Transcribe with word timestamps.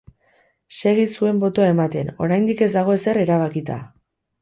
Segi 0.77 1.03
zuen 1.19 1.43
botoa 1.45 1.69
ematen, 1.75 2.11
oraindik 2.27 2.67
ez 2.69 2.73
dago 2.81 2.99
ezer 2.99 3.25
erabakita! 3.29 3.83